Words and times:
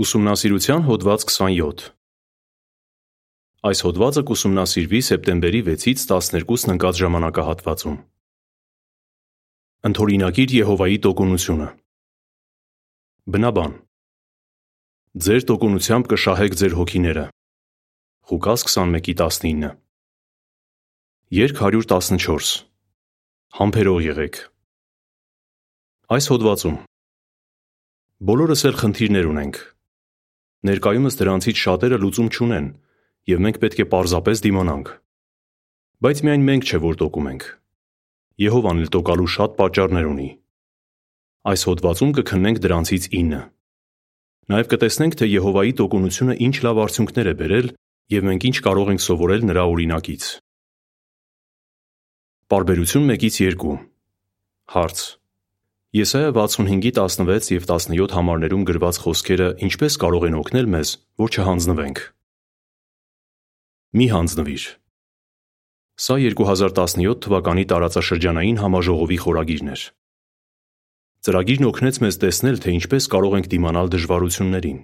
Ուսումնասիրության 0.00 0.86
հոդված 0.88 1.24
27 1.28 1.82
Այս 3.68 3.80
հոդվածը 3.84 4.22
կուսումնասիրվի 4.28 5.00
սեպտեմբերի 5.08 5.58
6-ից 5.66 6.04
12-ն 6.12 6.72
ընկած 6.74 7.00
ժամանակահատվածում։ 7.02 7.98
Ընթորինակիր 9.88 10.54
Եհովայի 10.56 10.96
տոկունությունը 11.04 11.66
Բնաբան 13.36 13.74
Ձեր 15.26 15.44
տոկունությամբ 15.52 16.08
կշահեք 16.14 16.56
ձեր 16.62 16.78
հոգիները 16.80 17.26
Ղուկաս 18.32 18.64
21:19 18.72 19.76
Երկ 21.42 21.62
114 21.68 22.56
Համբերող 23.60 24.00
եղեք 24.08 24.40
Այս 26.16 26.32
հոդվածում 26.32 26.80
Բոլորս 28.32 28.66
էլ 28.72 28.80
խնդիրներ 28.80 29.30
ունենք 29.34 29.62
Ներկայումս 30.62 31.16
դրանցից 31.18 31.58
շատերը 31.58 31.96
լուծում 32.02 32.28
չունեն, 32.30 32.66
և 33.32 33.40
մենք 33.42 33.56
պետք 33.62 33.80
է 33.82 33.86
պարզապես 33.92 34.42
դիմանանք։ 34.46 34.92
Բայց 36.02 36.22
միայն 36.26 36.44
մենք 36.48 36.68
չէ, 36.68 36.78
որ 36.82 36.98
տոկում 37.02 37.26
ենք։ 37.32 37.46
Եհովան 38.42 38.82
էլ 38.82 38.92
տոկալու 38.94 39.30
շատ 39.34 39.56
պատճառներ 39.58 40.06
ունի։ 40.12 40.28
Այս 41.52 41.66
հոդվածում 41.68 42.12
կքննենք 42.18 42.62
դրանցից 42.62 43.08
9։ 43.14 43.42
Նաև 44.52 44.70
կտեսնենք, 44.72 45.16
թե 45.18 45.26
Եհովայի 45.32 45.72
տոկունությունը 45.82 46.34
ինչ 46.46 46.56
լավ 46.66 46.80
արդյունքներ 46.82 47.30
է 47.32 47.34
բերել 47.42 47.68
և 48.12 48.26
մենք 48.28 48.46
ինչ 48.50 48.56
կարող 48.66 48.92
ենք 48.92 49.02
սովորել 49.02 49.46
նրա 49.50 49.64
օրինակից։ 49.72 50.24
Պարբերություն 52.52 53.10
1-2 53.16 53.76
Հարց. 54.72 55.21
Եսայա 55.92 56.30
65:16 56.32 57.52
և 57.52 57.64
17 57.68 58.12
համարներում 58.16 58.62
գրված 58.64 58.98
խոսքերը 59.02 59.48
ինչպե՞ս 59.66 59.98
կարող 60.00 60.22
են 60.28 60.38
օգնել 60.40 60.68
մեզ, 60.72 60.92
որ 61.20 61.28
չհանձնվենք։ 61.36 61.98
Մի 64.00 64.06
հանձնվիր։ 64.14 64.64
Սա 66.00 66.16
2017 66.24 67.20
թվականի 67.28 67.64
տարածաշրջանային 67.74 68.62
համաժողովի 68.64 69.18
խորագիրն 69.20 69.68
էր։ 69.76 69.82
Ծրագիրն 71.28 71.68
օգնեց 71.68 71.96
մեզ 72.08 72.20
տեսնել, 72.24 72.56
թե 72.64 72.76
ինչպես 72.80 73.04
կարող 73.12 73.32
ենք 73.36 73.52
դիմանալ 73.52 73.92
դժվարություններին։ 73.92 74.78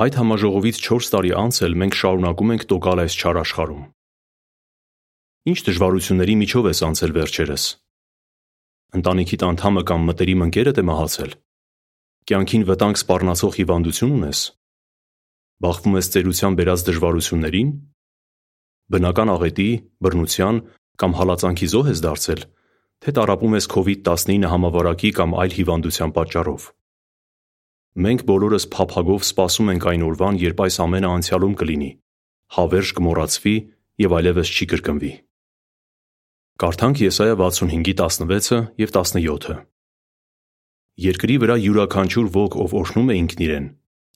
Այդ 0.00 0.14
համաժողովից 0.16 0.76
4 0.80 1.12
տարի 1.12 1.32
անց 1.44 1.54
էլ 1.68 1.76
մենք 1.84 1.94
շարունակում 2.00 2.52
ենք 2.56 2.70
տոկալ 2.72 3.04
այս 3.04 3.14
չար 3.20 3.36
աշխարհում։ 3.44 3.84
Ինչ 5.52 5.58
դժվարությունների 5.68 6.34
միջով 6.40 6.72
ես 6.72 6.80
անցել 6.88 7.12
վերջերս։ 7.20 7.64
Ընտանիքիդ 8.94 9.42
անդամը 9.46 9.82
կամ 9.90 10.06
մտերիմ 10.06 10.44
ընկերդ 10.46 10.78
է 10.78 10.84
մահացել։ 10.86 11.32
Կյանքին 12.30 12.64
վտանգ 12.70 13.00
սպառնացող 13.00 13.56
հիվանդություն 13.58 14.14
ունես։ 14.16 14.40
Բախվում 15.66 15.96
ես 15.98 16.08
ծերության 16.14 16.56
բերած 16.60 16.84
դժվարությունների՞ն։ 16.86 17.70
Բնական 18.94 19.32
աղետի, 19.34 19.68
բռնության 20.06 20.60
կամ 21.02 21.16
հալածանքի 21.18 21.68
զոհ 21.74 21.90
ես 21.90 22.02
դարձել, 22.06 22.42
թե 23.02 23.14
տառապում 23.16 23.56
ես 23.56 23.68
Քովիդ-19 23.74 24.50
համավարակի 24.52 25.10
կամ 25.18 25.36
այլ 25.42 25.56
հիվանդության 25.56 26.14
պատճառով։ 26.16 26.68
Մենք 28.06 28.26
բոլորս 28.28 28.64
փափագով 28.76 29.22
սպասում 29.26 29.70
ենք 29.74 29.86
այն 29.90 30.02
օրվան, 30.06 30.40
երբ 30.46 30.58
այս 30.66 30.76
ամենը 30.86 31.12
անցյալում 31.16 31.54
կլինի, 31.62 31.90
հավերժ 32.56 32.90
կմոռացվի 33.00 33.56
և 34.06 34.16
այլևս 34.20 34.52
չի 34.56 34.66
կրկնվի։ 34.72 35.12
Կարդանք 36.56 37.00
Եսայա 37.04 37.34
65:16 37.36 38.80
և 38.80 38.90
17-ը. 38.96 39.54
Երկրի 40.96 41.34
վրա 41.42 41.56
յուրաքանչյուր 41.60 42.28
ոք, 42.32 42.54
ով 42.64 42.74
օրհնում 42.80 43.10
է 43.12 43.16
ինքն 43.20 43.40
իրեն, 43.44 43.66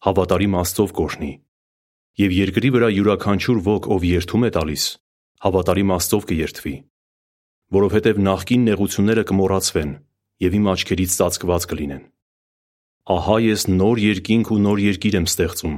հավատարիմ 0.06 0.54
Աստծով 0.56 0.94
կօրհնի, 0.96 1.32
և 2.22 2.30
երկրի 2.40 2.70
վրա 2.76 2.88
յուրաքանչյուր 2.96 3.58
ոք, 3.66 3.88
ով 3.92 4.06
երդում 4.08 4.46
է 4.48 4.50
տալիս, 4.56 4.84
հավատարիմ 5.44 5.92
Աստծով 6.00 6.24
կերդվի, 6.30 6.74
որովհետև 7.76 8.22
նախկին 8.24 8.64
նեղությունները 8.70 9.24
կմոռացվեն 9.28 9.92
և 10.40 10.56
իմ 10.56 10.70
աչքերից 10.72 11.10
ծածկված 11.20 11.66
կլինեն։ 11.68 12.04
Ահա 13.20 13.36
ես 13.52 13.66
նոր 13.68 14.00
երկինք 14.00 14.54
ու 14.56 14.62
նոր 14.64 14.80
երկիր 14.88 15.20
եմ 15.20 15.28
ստեղծում, 15.28 15.76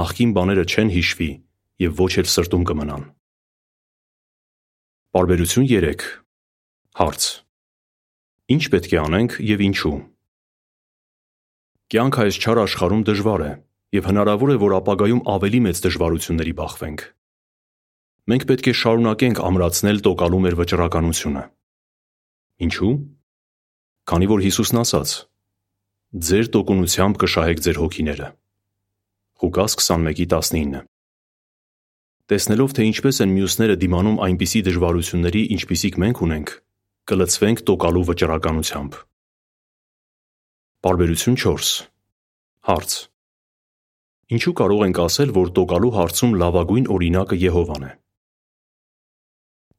նախկին 0.00 0.32
բաները 0.32 0.64
չեն 0.64 0.94
հիշվի 0.96 1.30
և 1.84 2.00
ոչ 2.00 2.12
էլ 2.24 2.32
սրտում 2.32 2.66
կմնան։ 2.72 3.04
Պարբերություն 5.14 5.66
3 5.70 6.06
Հարց. 6.98 7.24
Ինչ 8.50 8.62
պետք 8.72 8.94
է 8.94 8.98
անենք 8.98 9.34
և 9.46 9.60
ինչու։ 9.62 9.90
Կյանքը 11.94 12.24
այս 12.24 12.38
չար 12.42 12.60
աշխարհում 12.64 13.04
դժվար 13.06 13.44
է, 13.46 13.50
և 13.94 14.08
հնարավոր 14.10 14.50
է, 14.50 14.56
որ 14.58 14.74
ապագայում 14.80 15.20
ավելի 15.30 15.60
մեծ 15.68 15.82
դժվարությունների 15.84 16.54
բախվենք։ 16.58 17.04
Մենք 18.34 18.46
պետք 18.50 18.66
է 18.66 18.74
շարունակենք 18.82 19.42
ամրացնել 19.54 20.02
տոկալու 20.02 20.42
մեր 20.48 20.58
վճռականությունը։ 20.58 21.44
Ինչու՞։ 22.66 22.90
Քանի 24.10 24.30
որ 24.34 24.42
Հիսուսն 24.50 24.82
ասաց. 24.82 25.14
«Ձեր 26.26 26.50
տոկունությամբ 26.58 27.22
կշահեք 27.22 27.62
ձեր 27.62 27.78
հոգիները» 27.86 28.28
(Ղուկաս 29.38 29.78
21:19)։ 29.78 30.93
Տեսնելով, 32.24 32.70
թե 32.72 32.84
ինչպես 32.88 33.18
են 33.20 33.32
մյուսները 33.36 33.74
դիմանում 33.82 34.14
այնպիսի 34.24 34.60
դժվարությունների, 34.64 35.40
ինչպիսիք 35.54 35.96
մենք 36.00 36.20
ունենք, 36.24 36.52
կլցվենք 37.10 37.58
տոկալու 37.68 38.04
վճռականությամբ։ 38.08 38.94
Պարբերություն 40.84 41.36
4 41.42 41.66
Հարց. 42.64 42.94
Ինչու 44.32 44.54
կարող 44.56 44.84
ենք 44.86 45.00
ասել, 45.04 45.34
որ 45.36 45.50
տոկալու 45.58 45.90
հարցում 45.98 46.32
լավագույն 46.40 46.86
օրինակը 46.94 47.36
Եհովան 47.44 47.84
է։ 47.84 47.90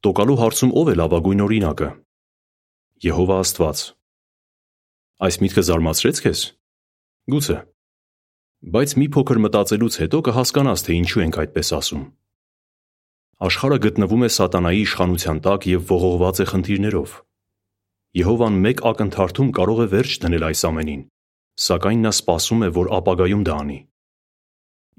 Տոկալու 0.06 0.38
հարցում 0.42 0.76
ո՞վ 0.82 0.92
է 0.94 0.96
լավագույն 1.02 1.42
օրինակը։ 1.46 1.90
Եհովա 3.06 3.40
Աստված։ 3.42 3.82
Այս 5.26 5.40
միտքը 5.42 5.64
զարմացրե՞ց 5.66 6.22
քեզ։ 6.28 6.44
Գուցե։ 7.34 7.58
Բայց 8.76 8.96
մի 9.02 9.10
փոքր 9.18 9.42
մտածելուց 9.50 9.98
հետո 10.06 10.22
կհասկանաս, 10.30 10.86
թե 10.86 11.00
ինչու 11.02 11.26
ենք 11.26 11.42
այդպես 11.42 11.74
ասում։ 11.80 12.06
Աշխարհը 13.44 13.78
գտնվում 13.84 14.22
է 14.24 14.30
սատանայի 14.32 14.78
իշխանության 14.86 15.40
տակ 15.44 15.66
և 15.68 15.90
ողողված 15.92 16.38
է 16.40 16.46
խնդիրներով։ 16.52 17.16
Եհովան 18.16 18.60
մեկ 18.64 18.84
ակնթարթում 18.92 19.50
կարող 19.58 19.82
է 19.84 19.88
վերջ 19.92 20.14
դնել 20.24 20.46
այս 20.50 20.62
ամենին, 20.70 21.02
սակայն 21.66 22.06
նա 22.06 22.12
սպասում 22.16 22.64
է, 22.64 22.70
որ 22.78 22.92
ապագայում 22.96 23.44
դա 23.50 23.58
անի։ 23.66 23.80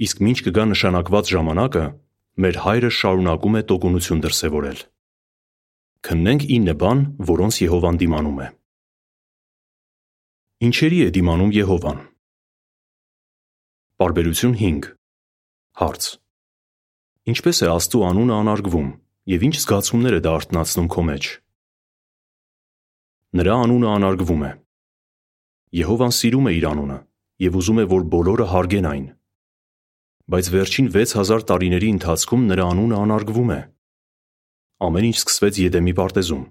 Իսկ 0.05 0.21
մինչ 0.27 0.39
կգա 0.45 0.67
նշանակված 0.69 1.33
ժամանակը, 1.33 1.85
մեր 2.45 2.61
Հայրը 2.67 2.91
շարունակում 2.93 3.57
է 3.57 3.63
տոկունություն 3.73 4.21
դրսևորել։ 4.27 4.85
Քննենք 6.05 6.45
9 6.53 6.77
բան, 6.85 7.01
որոնց 7.33 7.61
Եհովան 7.65 8.01
դիմանում 8.05 8.45
է։ 8.45 8.51
Ինչերի 10.69 11.01
է 11.07 11.09
դիմանում 11.17 11.57
Եհովան։ 11.57 12.05
Պարբերություն 13.97 14.55
5 14.61 14.93
Հարց. 15.81 16.13
Ինչպե՞ս 17.27 17.59
է 17.67 17.69
Աստծու 17.73 18.03
անունը 18.07 18.35
անարգվում 18.39 18.91
և 19.33 19.45
ինչ 19.47 19.57
զգացումներ 19.59 20.15
է 20.15 20.21
դա 20.23 20.33
արթնացնում 20.39 20.85
քո 20.95 21.03
մեջ։ 21.09 21.25
Նրա 23.41 23.57
անունը 23.67 23.89
անարգվում 23.91 24.45
է։ 24.47 24.51
Եհովան 25.81 26.15
սիրում 26.19 26.47
է 26.47 26.53
իր 26.55 26.67
անունը 26.71 26.99
և 27.47 27.59
ուզում 27.59 27.81
է, 27.83 27.87
որ 27.91 28.07
բոլորը 28.15 28.47
հարգեն 28.53 28.89
այն։ 28.93 29.09
Բայց 30.31 30.53
վերջին 30.55 30.93
6000 30.95 31.47
տարիների 31.51 31.91
ընթացքում 31.97 32.47
նրա 32.55 32.71
անունը 32.77 32.97
անարգվում 33.03 33.51
է։ 33.57 33.61
Ամեն 34.87 35.09
ինչ 35.11 35.17
սկսվեց 35.19 35.61
Եդեմի 35.67 35.95
պարտեզում։ 35.99 36.45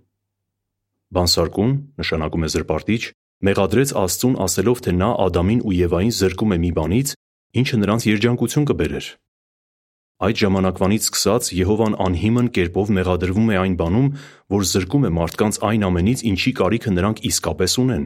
Բանսարկուն, 1.16 1.72
նշանակում 2.04 2.46
է 2.46 2.50
զրպարտիչ, 2.52 3.02
մեղադրեց 3.48 3.96
Աստծուն, 4.04 4.40
ասելով, 4.44 4.84
թե 4.84 4.92
նա 5.00 5.10
Ադամին 5.24 5.64
ու 5.64 5.76
Եվային 5.86 6.16
զրկում 6.20 6.56
է 6.56 6.58
մի 6.66 6.72
բանից, 6.76 7.16
ինչը 7.64 7.80
նրանց 7.80 8.08
երջանկություն 8.12 8.68
կբերեր։ 8.76 9.08
Այդ 10.16 10.38
ժամանակվանից 10.40 11.08
սկսած 11.10 11.48
Եհովան 11.58 11.96
անհիմն 12.00 12.46
կերպով 12.56 12.92
մեղադրվում 12.96 13.50
է 13.52 13.58
այն 13.60 13.74
բանում, 13.82 14.06
որ 14.56 14.62
զրկում 14.70 15.08
է 15.08 15.12
մարդկանց 15.16 15.58
այն 15.70 15.82
ամենից, 15.90 16.22
ինչի 16.32 16.54
կարիքը 16.60 16.94
նրանք 16.96 17.20
իսկապես 17.30 17.76
ունեն։ 17.84 18.06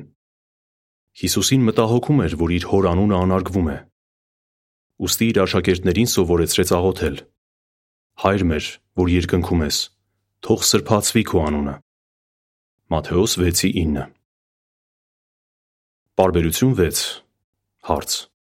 Հիսուսին 1.22 1.68
մտահոգում 1.70 2.24
էր, 2.26 2.34
որ 2.40 2.54
իր 2.58 2.66
հոր 2.72 2.88
անունը 2.90 3.16
անարգվում 3.20 3.70
է։ 3.70 3.78
Ուստի 5.06 5.26
իր 5.30 5.38
աշակերտներին 5.46 6.10
սովորեցրեց 6.10 6.74
աղոթել. 6.80 7.22
Հայր 8.26 8.44
մեր, 8.50 8.66
որ 9.00 9.14
երկնքում 9.14 9.62
ես, 9.70 9.78
թող 10.50 10.66
սրբացվի 10.70 11.24
քո 11.30 11.44
անունը։ 11.46 11.76
Մատթեոս 12.90 13.38
6:9 13.38 14.10
Պարբերություն 16.20 16.74
6 16.82 17.06
Հարց. 17.86 18.39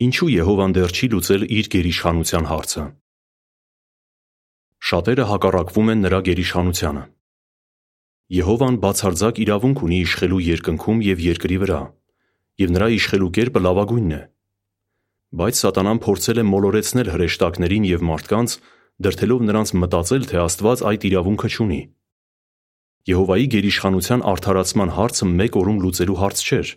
Ինչու 0.00 0.28
Եհովան 0.32 0.74
դեռ 0.76 0.92
չի 0.96 1.06
լուծել 1.12 1.42
իր 1.60 1.70
գերիշխանության 1.74 2.46
հարցը։ 2.50 2.84
Շատերը 4.90 5.24
հակառակվում 5.30 5.90
են 5.94 6.04
նրա 6.06 6.20
գերիշխանությանը։ 6.30 7.04
Եհովան 8.40 8.80
բացարձակ 8.84 9.40
իրավունք 9.44 9.82
ունի 9.86 9.98
իշխելու 10.08 10.42
երկնքում 10.48 11.02
և 11.10 11.24
երկրի 11.28 11.58
վրա, 11.64 11.80
և 12.64 12.76
նրա 12.76 12.88
իշխելու 12.96 13.32
կերպը 13.36 13.62
լավագույնն 13.66 14.14
է, 14.16 14.22
Բայց 15.30 15.58
Սատանան 15.62 15.98
փորձել 16.02 16.38
է 16.40 16.44
մոլորեցնել 16.50 17.08
հրեշտակներին 17.14 17.84
և 17.86 18.00
մարդկանց, 18.02 18.54
դրդելով 19.06 19.42
նրանց 19.46 19.72
մտածել, 19.78 20.24
թե 20.26 20.38
Աստված 20.42 20.80
այդ 20.90 21.04
իրավունքը 21.06 21.50
չունի։ 21.54 21.78
Եհովայի 23.10 23.46
գերիշխանության 23.54 24.24
արդարացման 24.32 24.90
հարցը 24.96 25.28
մեկ 25.38 25.58
օրում 25.60 25.78
լուծելու 25.84 26.18
հարց 26.20 26.42
չէր։ 26.50 26.72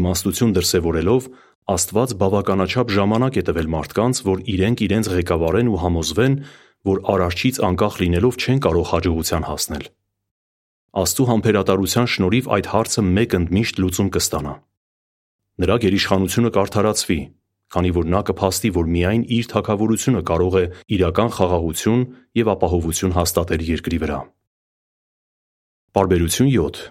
Իմաստություն 0.00 0.52
դրսևորելով 0.60 1.30
Աստված 1.70 2.12
բավականաչափ 2.18 2.90
ժամանակ 2.90 3.36
է 3.38 3.42
տվել 3.46 3.68
մարդկանց, 3.70 4.20
որ 4.26 4.40
իրենք 4.54 4.80
իրենց 4.86 5.10
ղեկավարեն 5.14 5.68
ու 5.70 5.80
համոզվեն, 5.84 6.34
որ 6.90 7.02
Արարչից 7.12 7.60
անկախ 7.68 7.98
լինելով 8.00 8.38
չեն 8.40 8.62
կարող 8.64 8.86
հաջողության 8.90 9.46
հասնել։ 9.46 9.84
Աստծու 11.00 11.28
համբերատարության 11.30 12.08
շնորհիվ 12.10 12.48
այդ 12.56 12.70
հարցը 12.74 13.04
մեկ 13.20 13.36
ընդմիշտ 13.38 13.80
լուծում 13.84 14.10
կստանա։ 14.16 14.54
Նրա 15.60 15.76
գերիշխանությունը 15.84 16.50
կարդարացվի, 16.56 17.20
քանի 17.70 17.90
որ 18.00 18.06
նա 18.10 18.20
կփաստի, 18.30 18.70
որ 18.74 18.86
միայն 18.90 19.22
իր 19.38 19.48
թագավորությունը 19.54 20.22
կարող 20.30 20.54
է 20.58 20.64
իրական 20.96 21.30
խաղաղություն 21.38 22.02
և 22.40 22.50
ապահովություն 22.56 23.14
հաստատել 23.20 23.62
երկրի 23.70 23.98
վրա։ 24.02 24.20
Պարբերություն 25.94 26.50
7 26.50 26.82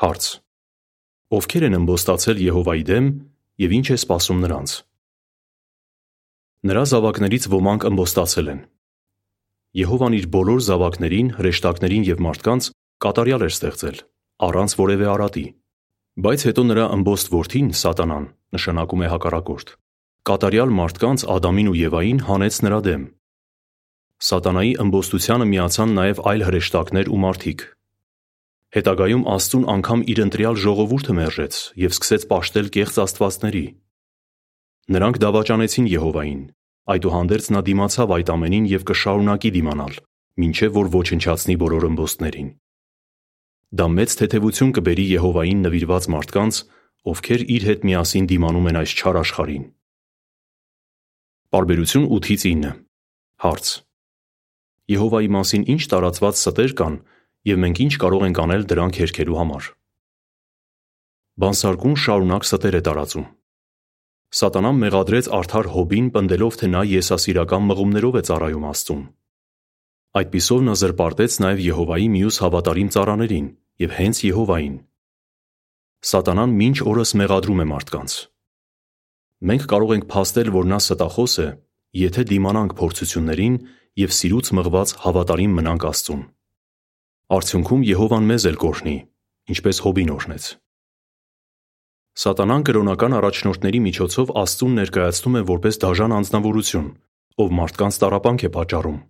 Հարց. 0.00 0.24
Ովքեր 1.36 1.66
են 1.66 1.76
ըմբոստացել 1.76 2.40
Եհովայի 2.46 2.84
դեմ 2.86 3.06
և 3.56 3.72
ինչ 3.72 3.86
է 3.94 3.96
սպասում 3.96 4.40
նրանց։ 4.44 4.72
Նրա 6.66 6.82
զավակներից 6.92 7.44
ոմանք 7.52 7.86
ըմբոստացել 7.88 8.50
են։ 8.52 8.60
Եհովան 9.80 10.16
իր 10.16 10.26
բոլոր 10.34 10.60
զավակներին, 10.66 11.28
հրեշտակներին 11.36 12.04
և 12.08 12.20
մարդկանց 12.26 12.68
կատարյալ 13.06 13.44
էր 13.46 13.54
ստեղծել, 13.56 13.96
առանց 14.46 14.76
որևէ 14.80 15.06
արատի։ 15.12 15.46
Բայց 16.16 16.40
հետո 16.48 16.62
նրա 16.68 16.84
ըմբոստ 16.96 17.26
որդին՝ 17.32 17.66
Սատանան, 17.80 18.26
նշանակում 18.56 19.02
է 19.04 19.08
հակառակորդ, 19.12 19.72
կատարյալ 20.26 20.70
մարդկանց՝ 20.76 21.24
Ադամին 21.36 21.68
ու 21.72 21.76
Եվային 21.76 22.20
հանեց 22.28 22.60
նրա 22.66 22.80
դեմ։ 22.86 23.02
Սատանայի 24.26 24.72
ըմբոստությանը 24.84 25.46
միացան 25.52 25.90
նաև 25.96 26.22
այլ 26.32 26.46
հրեշտակներ 26.48 27.10
ու 27.12 27.20
մարդիկ։ 27.24 27.66
Հետագայում 28.76 29.22
Աստծուն 29.32 29.62
անգամ 29.72 30.00
իր 30.12 30.18
ընտրյալ 30.26 30.56
ժողովուրդը 30.60 31.14
մերժեց 31.16 31.58
և 31.80 31.92
սկսեց 31.96 32.24
պաշտել 32.28 32.66
կեղծ 32.74 32.96
աստվածների։ 33.06 33.62
Նրանք 34.92 35.20
դավաճանեցին 35.22 35.86
Եհովային, 35.92 36.42
այդուհանդերձ 36.92 37.48
նա 37.56 37.62
դիմացավ 37.68 38.12
այդ 38.16 38.32
ամենին 38.36 38.66
և 38.72 38.84
կշարունակի 38.90 39.52
դիմանալ, 39.56 39.96
մինչև 40.44 40.76
որ 40.76 40.90
ոչնչացնի 40.92 41.56
բոլոր 41.64 41.88
ըմբոստներին։ 41.88 42.50
Դա 43.80 43.86
մեծ 43.96 44.18
թեթևություն 44.20 44.76
կբերի 44.76 45.06
Եհովային 45.16 45.64
նվիրված 45.64 46.04
մարդկանց, 46.12 46.60
ովքեր 47.16 47.40
իր 47.56 47.66
հետ 47.72 47.80
միասին 47.88 48.28
դիմանում 48.36 48.70
են 48.70 48.80
այս 48.84 48.92
չար 49.00 49.20
աշխարհին։ 49.24 49.66
Պարբերություն 51.56 52.06
8-9 52.12 52.76
Հարց. 53.40 53.66
Եհովայի 54.92 55.28
մասին 55.32 55.64
ի՞նչ 55.72 55.82
տարածված 55.96 56.44
ստեր 56.44 56.72
կան 56.76 56.96
և 57.46 57.58
մենք 57.62 57.80
ի՞նչ 57.84 57.94
կարող 58.02 58.22
ենք 58.26 58.38
անել 58.42 58.64
դրանք 58.70 58.96
հերքելու 59.02 59.36
համար։ 59.38 59.66
Բանսարկուն 61.36 61.96
շարունակ 62.02 62.46
ստեր 62.46 62.76
է 62.76 62.80
տարածում։ 62.86 63.26
Սատանան 64.36 64.80
մեղադրեց 64.82 65.28
արդար 65.36 65.68
Հոբին, 65.76 66.06
պնդելով, 66.16 66.56
թե 66.58 66.68
նա 66.72 66.82
եսասիրական 66.90 67.66
մղումներով 67.70 68.18
է 68.18 68.22
ծառայում 68.26 68.66
Աստծուն։ 68.72 69.02
Այդպիսով 70.16 70.60
նա 70.66 70.74
զրպարտեց 70.80 71.36
նաև 71.44 71.62
Եհովայի 71.66 72.08
մյուս 72.16 72.36
հավատարիմ 72.42 72.88
ծառաներին 72.96 73.46
և 73.84 73.94
հենց 73.96 74.20
Եհովային։ 74.26 74.76
Սատանան 76.10 76.56
մինչ 76.56 76.76
օրս 76.90 77.10
մեղադրում 77.20 77.62
է 77.62 77.66
մարդկանց։ 77.72 78.16
Մենք 79.46 79.66
կարող 79.70 79.92
ենք 79.96 80.06
փաստել, 80.12 80.48
որ 80.56 80.70
նա 80.72 80.78
ստախոս 80.82 81.34
է, 81.46 81.48
եթե 82.00 82.22
դիմանանք 82.32 82.72
փորձություններին 82.80 83.58
և 84.02 84.16
սիրուց 84.16 84.52
մղված 84.56 84.94
հավատարիմ 85.04 85.60
մնանք 85.60 85.86
Աստծուն։ 85.92 86.24
Արդյունքում 87.26 87.80
Եհովան 87.82 88.26
մեզ 88.30 88.44
էլ 88.46 88.56
կօրհնի, 88.62 88.92
ինչպես 89.50 89.78
Հոբին 89.82 90.10
օրհնեց։ 90.14 90.44
Սատանան 92.22 92.64
կրոնական 92.68 93.16
առաջնորդների 93.18 93.80
միջոցով 93.86 94.28
Աստծուն 94.42 94.76
ներկայացնում 94.78 95.38
է 95.40 95.42
որպես 95.48 95.78
դաժան 95.82 96.14
անձնավորություն, 96.16 96.86
ով 97.42 97.50
մարդկանց 97.58 97.98
տառապանք 98.02 98.44
է 98.46 98.50
պատճառում։ 98.54 99.00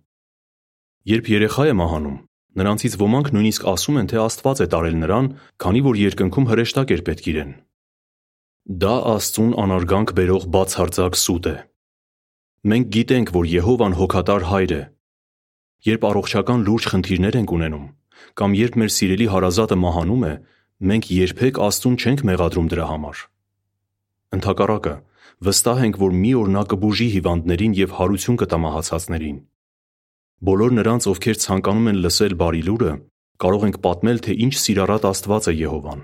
Երբ 1.13 1.29
երեխա 1.33 1.65
է 1.69 1.75
մահանում, 1.77 2.17
նրանցից 2.57 2.97
ոմանք 3.05 3.29
նույնիսկ 3.37 3.67
ասում 3.69 4.01
են, 4.01 4.09
թե 4.09 4.17
Աստված 4.25 4.57
է 4.65 4.67
տարել 4.73 4.97
նրան, 4.97 5.29
քանի 5.61 5.81
որ 5.85 6.01
երկնքում 6.01 6.49
հրեշտակ 6.57 6.95
էր 6.97 7.05
պետք 7.05 7.29
իրեն։ 7.37 7.51
Դա 8.81 8.95
Աստծուն 9.13 9.53
անարգանք 9.61 10.15
բերող 10.17 10.49
բացարձակ 10.57 11.21
սուտ 11.21 11.51
է։ 11.53 11.55
Մենք 12.67 12.89
գիտենք, 12.97 13.29
որ 13.37 13.45
Եհովան 13.53 13.97
հոգատար 14.01 14.49
Հայր 14.49 14.73
է։ 14.73 14.81
Երբ 15.85 16.09
առողջական 16.09 16.65
լուրջ 16.67 16.89
խնդիրներ 16.91 17.37
ենք 17.37 17.53
ունենում, 17.53 17.87
կամ 18.39 18.55
երբ 18.57 18.77
մեր 18.81 18.91
սիրելի 18.97 19.27
հարազատը 19.33 19.77
մահանում 19.83 20.23
է, 20.27 20.33
մենք 20.91 21.09
երբեք 21.17 21.59
Աստծուն 21.67 21.97
չենք 21.97 22.23
մեղադրում 22.29 22.67
դրա 22.73 22.87
համար։ 22.91 23.21
Ընդհակառակը, 24.37 24.95
վստահ 25.47 25.83
ենք, 25.87 25.99
որ 26.01 26.17
մի 26.21 26.31
օր 26.41 26.51
նա 26.57 26.63
կբուժի 26.73 27.07
հիվանդներին 27.17 27.77
և 27.77 27.95
հարություն 27.97 28.39
կտա 28.41 28.59
մահացածներին։ 28.67 29.37
Բոլոր 30.47 30.75
նրանց, 30.77 31.07
ովքեր 31.11 31.37
ցանկանում 31.47 31.89
են 31.91 32.01
լսել 32.05 32.33
Բարի 32.37 32.63
Լուրը, 32.67 32.93
կարող 33.41 33.63
ենք 33.67 33.77
պատմել, 33.85 34.19
թե 34.27 34.37
ինչ 34.47 34.53
սիրառատ 34.61 35.07
Աստված 35.09 35.49
է 35.49 35.53
Եհովան։ 35.57 36.01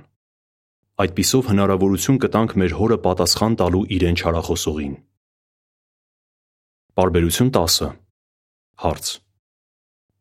Այդպիսով 1.04 1.50
հնարավորություն 1.50 2.18
կտանք 2.22 2.52
մեր 2.62 2.74
հորը 2.78 2.98
պատասխան 3.06 3.58
տալու 3.62 3.84
իրեն 3.98 4.18
չարախոսողին։ 4.22 4.96
Պարբերություն 6.94 7.50
10 7.58 7.94
Հարց. 8.84 9.08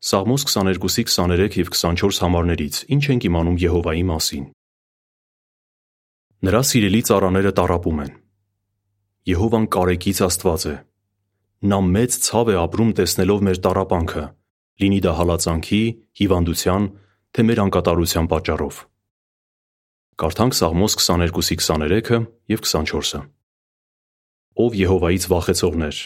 Սաղմոս 0.03 0.43
22-ի 0.51 1.03
23 1.07 1.53
և 1.61 1.69
24 1.71 2.17
համարներից 2.25 2.77
ի՞նչ 2.91 3.03
ենք 3.13 3.25
իմանում 3.29 3.59
Եհովայի 3.61 4.01
մասին։ 4.09 4.47
Նրա 6.43 6.61
սիրելի 6.67 7.01
ծառաները 7.07 7.51
տառապում 7.59 8.01
են։ 8.03 8.09
Եհովան 9.31 9.67
կարեկից 9.75 10.19
Աստված 10.27 10.65
է։ 10.67 10.73
Նա 11.71 11.79
մեծ 11.93 12.17
ցավ 12.25 12.51
է 12.51 12.57
ապրում 12.63 12.91
տեսնելով 12.99 13.45
մեր 13.47 13.61
տառապանքը, 13.63 14.25
լինի 14.83 14.99
դա 15.07 15.13
հալածանքի, 15.21 15.81
հիվանդության, 16.19 16.89
թե 17.31 17.47
մեր 17.47 17.63
անկատարության 17.63 18.29
պատճառով։ 18.35 18.81
Կարդանք 20.19 20.59
Սաղմոս 20.59 20.99
22-ի 20.99 21.57
23-ը 21.63 22.21
և 22.51 22.67
24-ը։ 22.67 23.23
Ով 24.67 24.77
Եհովայից 24.83 25.31
վախեցողներ, 25.31 26.03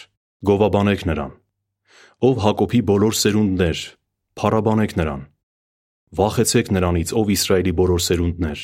գովաբանեք 0.54 1.10
նրան։ 1.10 1.36
Ով 2.18 2.40
Հակոբի 2.42 2.80
բոլոր 2.82 3.14
սերունդներ, 3.14 3.80
փառաբանեք 4.42 4.94
նրան։ 4.98 5.20
Վախեցեք 6.18 6.70
նրանից, 6.74 7.10
ով 7.14 7.28
Իսրայելի 7.30 7.74
բոլոր 7.78 8.02
սերունդներ, 8.08 8.62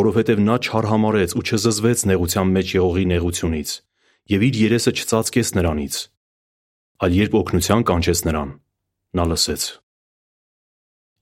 որովհետև 0.00 0.38
նա 0.40 0.56
չարհամարհեց 0.64 1.34
ու 1.36 1.42
չզզվեց 1.44 2.04
նեղության 2.08 2.54
մեջ 2.56 2.72
եղողի 2.72 3.04
նեղությունից 3.12 3.74
և 4.32 4.44
իր 4.48 4.56
երեսը 4.62 4.92
չծածկեց 4.96 5.48
նրանից, 5.52 5.98
այլ 7.04 7.12
երբ 7.20 7.36
օգնության 7.42 7.84
կանչեց 7.92 8.22
նրան, 8.32 8.50
նա 9.20 9.24
լսեց։ 9.28 9.62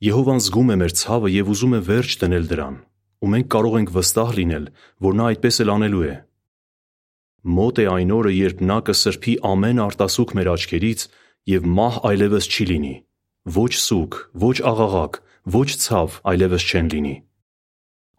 Եհովան 0.07 0.41
զգում 0.47 0.71
է 0.71 0.77
մեր 0.87 0.95
ցավը 1.03 1.33
և 1.35 1.51
ուզում 1.51 1.75
է 1.75 1.81
վերջ 1.91 2.11
դնել 2.23 2.47
դրան, 2.47 2.77
ու 3.27 3.31
մենք 3.35 3.47
կարող 3.51 3.75
ենք 3.81 3.91
վստահ 3.99 4.31
լինել, 4.39 4.65
որ 5.03 5.19
նա 5.19 5.25
այդպես 5.35 5.59
էլ 5.67 5.75
անելու 5.75 6.05
է։ 6.15 6.15
Մոտ 7.41 7.81
է 7.81 7.85
այն 7.91 8.11
օրը, 8.21 8.31
երբ 8.39 8.59
նա 8.71 8.79
կսրբի 8.87 9.35
ամեն 9.51 9.79
արտասուք 9.81 10.33
մեր 10.37 10.49
աչքերից, 10.55 11.05
և 11.49 11.65
մահ 11.65 11.95
այլևս 12.05 12.47
չի 12.53 12.65
լինի, 12.69 12.95
ոչ 13.57 13.73
սուգ, 13.81 14.17
ոչ 14.45 14.57
աղաղակ, 14.71 15.19
ոչ 15.57 15.69
ցավ 15.81 16.21
այլևս 16.31 16.65
չեն 16.69 16.89
լինի։ 16.93 17.17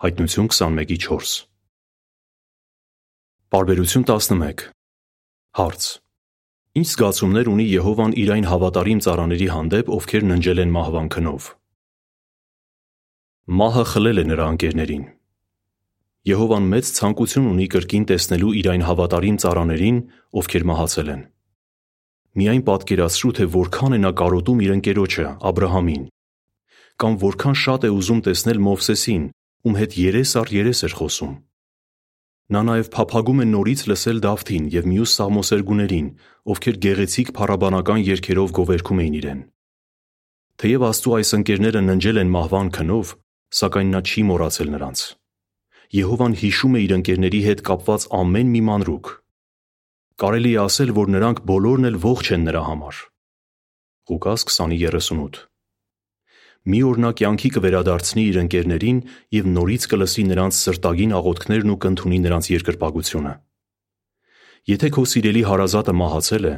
Հայտնություն 0.01 0.48
21:4 0.50 1.34
Պարբերություն 3.51 4.06
11 4.10 4.66
Հարց. 5.60 5.84
Ինչ 6.82 6.88
զգացումներ 6.88 7.48
ունի 7.51 7.66
Եհովան 7.68 8.13
իր 8.16 8.30
այն 8.36 8.46
հավատարիմ 8.48 9.00
ծառաների 9.06 9.48
հանդեպ, 9.51 9.90
ովքեր 9.92 10.24
ննջել 10.32 10.62
են 10.63 10.72
մահվան 10.72 11.10
քնով։ 11.12 11.50
Մահը 13.62 13.84
խլել 13.92 14.22
է 14.22 14.25
նրա 14.32 14.46
ընկերներին։ 14.56 15.04
Եհովան 16.32 16.66
մեծ 16.72 16.92
ցանկություն 16.98 17.51
ունի 17.51 17.68
կրկին 17.75 18.06
տեսնելու 18.10 18.56
իր 18.62 18.72
այն 18.72 18.84
հավատարիմ 18.88 19.38
ծառաներին, 19.44 19.98
ովքեր 20.42 20.68
մահացել 20.72 21.12
են։ 21.12 21.22
Միայն 22.31 22.61
պատկերացրու, 22.63 23.31
թե 23.38 23.45
որքան 23.51 23.95
է 23.97 24.00
նա 24.01 24.11
կարոտում 24.21 24.59
իր 24.63 24.71
ընկերոջը՝ 24.77 25.27
Աբրահամին, 25.51 26.03
կամ 27.01 27.15
որքան 27.21 27.55
շատ 27.61 27.88
է 27.88 27.89
ուզում 27.91 28.19
տեսնել 28.27 28.59
Մովսեսին, 28.67 29.23
ում 29.67 29.75
հետ 29.81 29.95
երես 30.00 30.31
առ 30.41 30.51
երես 30.55 30.83
էր 30.88 30.95
խոսում։ 31.01 31.33
Նա 32.51 32.61
նաև 32.67 32.89
փափագում 32.91 33.41
է 33.41 33.45
նորից 33.51 33.81
լսել 33.91 34.17
Դավթին 34.23 34.65
և 34.75 34.88
մյուս 34.91 35.11
սաղմոսերգուներին, 35.19 36.07
ովքեր 36.51 36.79
գեղեցիկ 36.85 37.31
փառաբանական 37.38 38.01
երգերով 38.07 38.53
գովերգում 38.57 39.01
էին 39.03 39.15
իրեն։ 39.21 39.41
Թեև 40.61 40.85
Աստծու 40.88 41.15
այս 41.19 41.31
ընկերները 41.38 41.81
ննջել 41.88 42.21
են 42.21 42.33
մահվան 42.35 42.71
քնով, 42.75 43.13
սակայն 43.61 43.91
նա 43.95 44.01
չի 44.07 44.23
մոռացել 44.31 44.69
նրանց։ 44.75 45.00
Եհովան 45.91 46.35
հիշում 46.41 46.75
է 46.75 46.83
իր 46.85 46.91
ընկերների 47.01 47.41
հետ 47.47 47.63
կապված 47.71 48.05
ամեն 48.19 48.51
մի 48.51 48.61
մանրուք, 48.67 49.07
կարելի 50.22 50.51
է 50.54 50.60
ասել, 50.62 50.92
որ 50.94 51.08
նրանք 51.16 51.40
բոլորն 51.50 51.88
էլ 51.90 51.96
ողջ 52.04 52.28
են 52.36 52.44
նրա 52.46 52.62
համար։ 52.68 52.98
Ղուկաս 54.12 54.44
20:38 54.51 55.40
Մի 56.72 56.80
օր 56.86 57.00
նա 57.01 57.10
կյանքի 57.18 57.50
կվերադարձնի 57.56 58.24
իր 58.30 58.38
ընկերներին 58.42 59.00
և 59.34 59.48
նորից 59.56 59.88
կլսի 59.94 60.25
նրանց 60.30 60.60
սրտագին 60.62 61.16
աղոթքներն 61.18 61.74
ու 61.74 61.80
կընդունի 61.86 62.20
նրանց 62.25 62.50
երկրպագությունը։ 62.54 63.34
Եթե 64.70 64.90
քո 64.94 65.06
սիրելի 65.10 65.44
հարազատը 65.50 65.94
մահացել 66.01 66.46
է, 66.46 66.54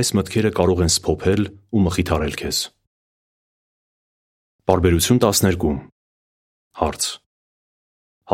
այս 0.00 0.08
մտքերը 0.18 0.50
կարող 0.58 0.82
են 0.82 0.92
սփոփել 0.96 1.42
ու 1.46 1.82
մխիթարել 1.86 2.34
քեզ։ 2.42 2.58
Պարբերություն 4.66 5.22
12 5.22 5.78
Հարց. 6.82 7.04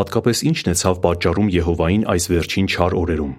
Հատկապես 0.00 0.38
ի՞նչն 0.48 0.72
է 0.72 0.74
ցավ 0.80 1.00
պատճառում 1.04 1.48
Եհովային 1.60 2.06
այս 2.08 2.24
վերջին 2.32 2.68
չար 2.72 2.96
օրերում։ 3.02 3.34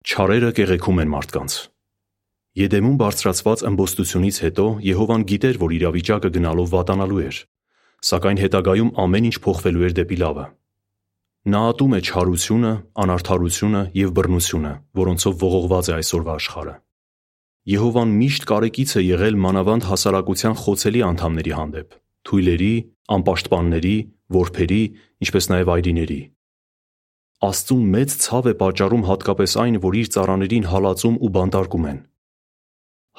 Չարերը 0.00 0.50
կեղեքում 0.56 1.00
են 1.02 1.10
մարդկանց։ 1.12 1.54
Եդեմում 2.60 2.94
բարձրացված 3.00 3.62
ըմբոստությունից 3.68 4.36
հետո 4.44 4.64
Եհովան 4.86 5.24
գիտեր, 5.28 5.58
որ 5.60 5.74
իրավիճակը 5.76 6.30
գնալով 6.36 6.70
վատանալու 6.72 7.20
էր, 7.20 7.40
սակայն 8.10 8.40
հետագայում 8.40 8.90
ամեն 9.04 9.28
ինչ 9.30 9.36
փոխվելու 9.44 9.84
էր 9.90 9.94
դեպի 10.00 10.18
լավը։ 10.24 10.46
Նա 11.52 11.60
ատում 11.72 11.92
է 11.96 12.00
չարությունը, 12.00 12.72
անարդարությունը 13.04 13.82
և 14.00 14.10
բռնությունը, 14.16 14.72
որոնցով 15.00 15.34
ողողված 15.44 15.86
է 15.90 15.94
այսօրվա 16.00 16.32
աշխարհը։ 16.40 16.74
Եհովան 17.70 18.10
միշտ 18.24 18.42
կարեկից 18.50 18.90
է 18.96 19.02
եղել 19.04 19.40
մանավանդ 19.44 19.88
հասարակության 19.90 20.60
խոցելի 20.64 21.00
անդամների 21.10 21.52
հանդեպ՝ 21.60 21.88
թույլերի, 22.24 22.74
անպաշտպանների, 23.20 23.96
որբերի, 24.40 24.82
ինչպես 25.28 25.44
նաև 25.52 25.72
այրիների։ 25.76 26.20
Աստծուն 27.40 27.84
մեծ 27.94 28.14
ցավ 28.20 28.48
է 28.50 28.52
պատճառում 28.60 29.04
հատկապես 29.08 29.52
այն, 29.62 29.76
որ 29.80 29.94
իր 30.00 30.08
ծառաներին 30.14 30.66
հալածում 30.70 31.14
ու 31.24 31.30
բանտարկում 31.36 31.86
են։ 31.90 32.00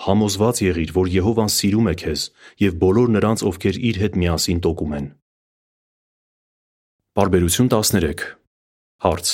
Համոզված 0.01 0.59
եղիր, 0.61 0.91
որ 0.97 1.07
Եհովան 1.13 1.49
սիրում 1.55 1.89
է 1.89 1.95
քեզ 2.01 2.25
և 2.61 2.75
բոլոր 2.83 3.09
նրանց, 3.17 3.43
ովքեր 3.49 3.79
իր 3.89 3.99
հետ 4.01 4.19
միասին 4.21 4.61
տոկում 4.65 4.93
են։ 4.97 5.07
Պարբերություն 7.17 7.71
13 7.73 8.25
Հարց. 9.01 9.31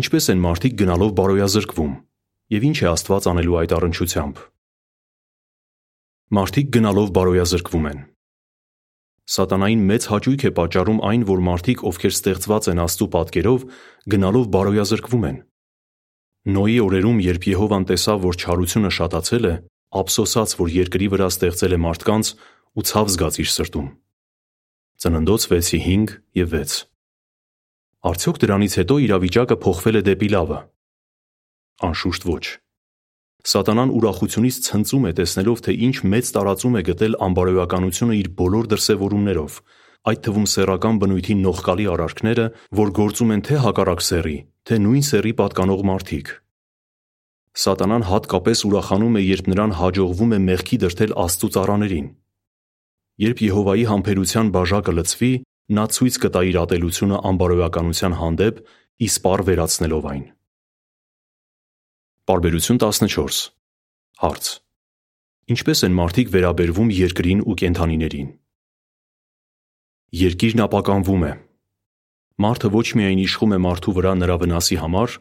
Ինչպե՞ս 0.00 0.26
են 0.32 0.40
մարդիկ 0.40 0.74
գնալով 0.80 1.12
բարոյազրկվում, 1.20 1.92
և 2.56 2.64
ի՞նչ 2.70 2.78
է 2.80 2.86
Աստված 2.90 3.28
անելու 3.30 3.58
այդ 3.60 3.74
առնչությամբ։ 3.76 4.40
Մարդիկ 6.40 6.72
գնալով 6.80 7.12
բարոյազրկվում 7.20 7.88
են։ 7.90 8.00
Սատանային 9.30 9.82
մեծ 9.86 10.06
հաճույք 10.10 10.44
է 10.48 10.50
պատճառում 10.58 11.00
այն, 11.06 11.24
որ 11.28 11.42
մարդիկ, 11.46 11.82
ովքեր 11.86 12.14
ստեղծված 12.16 12.68
են 12.72 12.80
Աստծու 12.82 13.10
պատկերով, 13.14 13.66
գնալով 14.10 14.46
բարոյազրկվում 14.56 15.26
են։ 15.30 15.36
Նոյի 16.50 16.78
օրերում, 16.82 17.18
երբ 17.30 17.46
Եհովան 17.50 17.84
տեսավ, 17.90 18.18
որ 18.26 18.38
չարությունը 18.40 18.90
շատացել 18.96 19.44
է, 19.46 19.54
ափսոսաց, 20.00 20.54
որ 20.60 20.72
երկրի 20.80 21.06
վրա 21.14 21.28
ստեղծել 21.30 21.76
է 21.76 21.78
մարդկանց 21.84 22.32
ու 22.74 22.84
ցավ 22.90 23.06
զգաց 23.14 23.38
իր 23.44 23.50
սրտում։ 23.54 23.88
Ծննդոց 25.00 25.42
6:5 25.50 26.16
և 26.40 26.56
6 26.58 26.74
Արդյոք 28.10 28.36
դրանից 28.40 28.72
հետո 28.80 28.94
իրավիճակը 29.04 29.56
փոխվել 29.60 30.00
է 30.00 30.02
դեպի 30.10 30.28
լավը։ 30.34 30.58
Անշուշտ 31.86 32.26
ոչ։ 32.30 32.44
Սատանան 33.40 33.92
ուրախությունից 33.96 34.56
ցնծում 34.66 35.04
է 35.08 35.12
տեսնելով, 35.16 35.60
թե 35.64 35.72
ինչ 35.86 35.96
մեծ 36.12 36.30
տարածում 36.36 36.74
է 36.76 36.82
գտել 36.90 37.14
անբարոյականությունը 37.24 38.16
իր 38.20 38.28
բոլոր 38.40 38.66
դրսևորումներով, 38.72 39.56
այդ 40.10 40.20
թվում 40.26 40.46
սեռական 40.50 40.98
բնույթի 41.00 41.34
նողկալի 41.40 41.86
արարքները, 41.94 42.46
որ 42.80 42.92
գործում 43.00 43.32
են 43.36 43.42
թե 43.48 43.60
հակառակ 43.64 44.04
սեռի, 44.04 44.38
թե 44.68 44.78
նույն 44.84 45.04
սեռի 45.08 45.32
պատկանող 45.40 45.84
մարդիկ։ 45.90 46.32
Սատանան 47.60 48.04
հատկապես 48.10 48.64
ուրախանում 48.68 49.16
է, 49.20 49.22
երբ 49.26 49.48
նրան 49.50 49.72
հաջողվում 49.80 50.34
է 50.36 50.38
մեղքի 50.50 50.76
դրդել 50.84 51.14
Աստծու 51.24 51.50
ծառաներին։ 51.56 52.10
Երբ 53.20 53.40
Եհովայի 53.50 53.86
համբերության 53.90 54.52
բաժակը 54.54 54.92
լցվի, 55.00 55.32
նա 55.76 55.84
ցույց 55.96 56.20
կտա 56.24 56.42
իր 56.50 56.60
ատելությունը 56.60 57.18
անբարոյականության 57.30 58.14
հանդեպ, 58.20 58.62
իսպառ 59.10 59.42
վերացնելով 59.50 60.06
այն։ 60.14 60.24
Պարբերություն 62.28 62.78
14 62.78 63.38
Հարց. 64.20 64.48
Ինչպե՞ս 65.50 65.80
են 65.86 65.94
մարդիկ 65.96 66.28
վերաբերվում 66.34 66.90
երկրին 66.92 67.40
ու 67.48 67.56
կենդանիներին։ 67.62 68.28
Երկիրն 70.20 70.62
ապականվում 70.66 71.24
է։ 71.26 71.32
Մարդը 72.44 72.70
ոչ 72.76 72.86
միայն 73.00 73.22
իշխում 73.24 73.54
է 73.56 73.58
մարդու 73.64 73.94
վրա 73.96 74.12
նրա 74.20 74.36
վնասի 74.44 74.76
համար, 74.84 75.16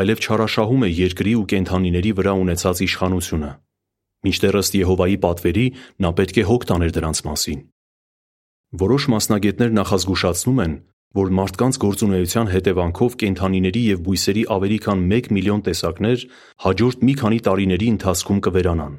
այլև 0.00 0.22
չարաշահում 0.22 0.86
է 0.86 0.90
երկրի 0.96 1.34
ու 1.40 1.46
կենդանիների 1.52 2.12
վրա 2.20 2.32
ունեցած 2.46 2.82
իշխանությունը։ 2.86 3.50
Մինչդեռ 4.26 4.58
ըստ 4.62 4.78
Եհովայի 4.86 5.18
պատվերի 5.26 5.66
նա 6.06 6.10
պետք 6.20 6.36
է 6.36 6.44
հոգ 6.46 6.62
տաներ 6.70 6.94
դրանց 6.96 7.18
մասին։ 7.26 7.60
Որոշ 8.86 9.02
մասնագետներ 9.12 9.70
նախազգուշացնում 9.76 10.62
են, 10.66 10.72
որ 11.16 11.30
մարդկանց 11.36 11.76
գործունեության 11.80 12.50
հետևանքով 12.52 13.14
կենդանիների 13.22 13.82
և 13.86 14.00
բույսերի 14.06 14.42
ավելի 14.56 14.78
քան 14.86 15.04
մեկ 15.12 15.28
միլիոն 15.36 15.62
տեսակներ 15.68 16.24
հաջորդ 16.64 17.04
մի 17.08 17.14
քանի 17.20 17.38
տարիների 17.46 17.88
ընթացքում 17.96 18.40
կվերանան։ 18.46 18.94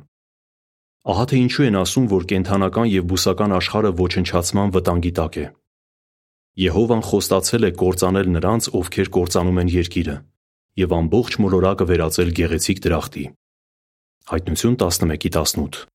Ահա 1.08 1.26
թե 1.32 1.38
ինչու 1.46 1.66
են 1.68 1.78
ասում, 1.82 2.08
որ 2.12 2.24
կենդանական 2.32 2.88
և 2.92 3.06
բուսական 3.12 3.54
աշխարհը 3.58 3.92
ոչնչացման 4.02 4.74
վտանգի 4.76 5.12
տակ 5.22 5.38
է։ 5.38 5.46
Եհովան 6.58 7.04
խոստացել 7.08 7.68
է 7.68 7.72
կործանել 7.78 8.28
նրանց, 8.34 8.70
ովքեր 8.82 9.12
կործանում 9.18 9.62
են 9.62 9.70
երկիրը, 9.78 10.16
և 10.82 10.96
ամբողջ 10.98 11.38
մոլորակը 11.46 11.86
վերածել 11.92 12.34
գեղեցիկ 12.42 12.82
դրախտի։ 12.88 13.26
Հայտնություն 14.34 14.76
11:18 14.82 15.86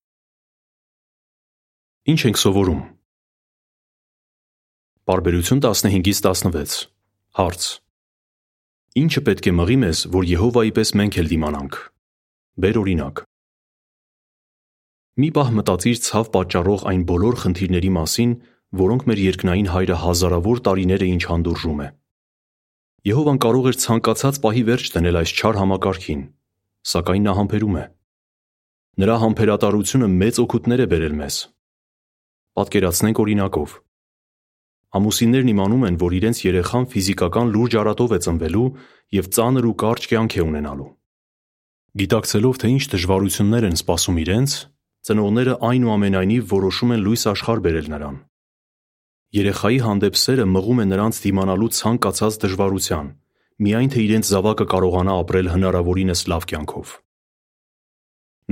Ինչ 2.12 2.20
ենք 2.30 2.38
սովորում։ 2.42 3.01
Պարբերություն 5.12 5.58
15-16 5.60 6.74
Հարց. 7.36 7.64
Ինչը 8.96 9.20
պետք 9.26 9.48
է 9.50 9.52
մղի 9.58 9.74
մեզ, 9.82 9.98
որ 10.14 10.28
Եհովայի 10.30 10.72
պես 10.78 10.92
մենք 10.96 11.18
էլ 11.20 11.28
դիմանանք։ 11.32 11.76
Բեր 12.64 12.78
օրինակ։ 12.82 13.20
Մի 15.20 15.28
պահ 15.36 15.50
մտածիր 15.58 16.00
ցավ 16.06 16.30
պատճառող 16.38 16.86
այն 16.94 17.04
բոլոր 17.12 17.38
խնդիրների 17.42 17.92
մասին, 17.98 18.32
որոնք 18.80 19.06
մեր 19.12 19.22
երկնային 19.26 19.70
Հայրը 19.74 20.00
հազարավոր 20.06 20.64
տարիներ 20.72 21.04
է 21.04 21.10
ինչ 21.12 21.22
հանդուրժում 21.28 21.84
է։ 21.84 21.92
Եհովան 23.12 23.44
կարող 23.44 23.68
էր 23.68 23.80
ցանկացած 23.84 24.42
պահի 24.48 24.66
վերջ 24.72 24.90
դնել 24.96 25.20
այս 25.20 25.36
չար 25.36 25.60
համակարգին, 25.60 26.26
սակայն 26.88 27.28
նա 27.28 27.38
համբերում 27.42 27.80
է։ 27.84 27.86
Նրա 29.02 29.16
համբերատարությունը 29.28 30.12
մեծ 30.24 30.44
օգուտներ 30.48 30.88
է 30.88 30.92
բերել 30.96 31.16
մեզ։ 31.20 31.42
Պատկերացնենք 32.56 33.26
օրինակով։ 33.26 33.80
Ամուսիններն 34.92 35.50
իմանում 35.52 35.84
են, 35.88 35.94
որ 36.00 36.14
իրենց 36.18 36.38
երեխան 36.44 36.86
ֆիզիկական 36.92 37.52
լուրջ 37.54 37.76
արատով 37.80 38.10
է 38.12 38.18
ծնվելու 38.26 38.66
և 39.16 39.28
ծանր 39.32 39.68
ու 39.70 39.76
կարճ 39.82 40.08
կյանք 40.10 40.36
է 40.36 40.42
ունենալու։ 40.44 40.88
Գիտակցելով, 42.02 42.58
թե 42.60 42.68
ինչ 42.72 42.84
դժվարություններ 42.92 43.66
են 43.68 43.78
սպասում 43.80 44.20
իրենց, 44.22 44.52
ծնողները 45.08 45.54
այնուամենայնիվ 45.68 46.44
որոշում 46.52 46.92
են 46.92 47.02
լույս 47.08 47.24
աշխարհ 47.32 47.62
բերել 47.64 47.88
նրան։ 47.92 48.16
Երեխայի 49.32 49.78
հանդեպ 49.80 50.18
սերը 50.22 50.46
մղում 50.52 50.80
է 50.82 50.86
նրանց 50.92 51.20
դիմանալու 51.24 51.70
ցանկացած 51.72 52.34
դժվարության, 52.42 53.06
միայն 53.64 53.92
թե 53.92 54.00
իրենց 54.06 54.32
զավակը 54.32 54.66
կարողանա 54.72 55.14
ապրել 55.22 55.52
հնարավորինս 55.56 56.24
լավ 56.32 56.48
կյանքով։ 56.52 56.96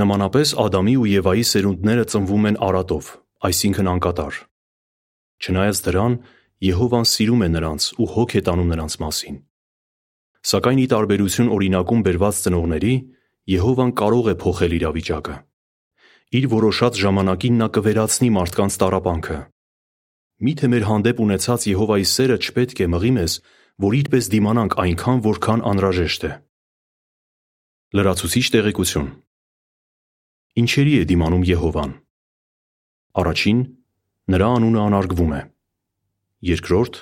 Նմանապես 0.01 0.55
Ադամի 0.65 0.95
ու 1.01 1.11
Եվայի 1.11 1.45
սերունդները 1.51 2.05
ծնվում 2.15 2.49
են 2.51 2.61
արատով, 2.65 3.11
այսինքն 3.51 3.93
անկատար։ 3.93 4.50
Չնայած 5.41 5.79
դրան, 5.87 6.15
Եհովան 6.61 7.07
սիրում 7.09 7.43
է 7.47 7.49
նրանց 7.57 7.85
ու 7.97 8.07
հոգ 8.15 8.33
է 8.37 8.41
տանում 8.45 8.69
նրանց 8.71 8.95
մասին։ 9.01 9.37
Սակայն 10.51 10.81
ի 10.81 10.87
տարբերություն 10.93 11.49
օրինակում 11.57 12.03
բերված 12.05 12.41
ծնողների, 12.45 12.95
Եհովան 13.49 13.93
կարող 14.01 14.27
է 14.29 14.35
փոխել 14.45 14.75
իրավիճակը։ 14.77 15.37
Իր 16.31 16.45
որոշած 16.53 17.01
ժամանակին 17.01 17.57
նա 17.61 17.69
կվերացնի 17.77 18.29
մարդկանց 18.37 18.77
տառապանքը։ 18.81 19.39
Միթե 20.41 20.69
մեր 20.73 20.85
հանդեպ 20.91 21.25
ունեցած 21.25 21.67
Եհովայի 21.71 22.07
սերը 22.13 22.37
չպետք 22.45 22.85
է 22.85 22.87
մղի 22.93 23.13
մեզ, 23.17 23.33
որ 23.81 23.97
իր 24.01 24.07
պես 24.13 24.31
դիմանանք 24.37 24.77
այնքան, 24.85 25.19
որքան 25.25 25.65
անհրաժեշտ 25.71 26.23
է։ 26.29 26.33
Լրացուցիչ 27.97 28.47
տեղեկություն 28.55 29.09
Ինչերի 30.61 30.95
է 31.01 31.05
դիմանում 31.11 31.45
Եհովան։ 31.51 31.93
Առաջին՝ 33.21 33.59
նրա 34.31 34.49
անունը 34.57 34.81
անարգվում 34.87 35.33
է։ 35.35 35.41
Երկրորդ՝ 36.51 36.99